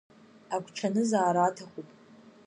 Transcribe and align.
Агәаҽанызаара 0.53 1.41
аҭахуп. 1.47 1.87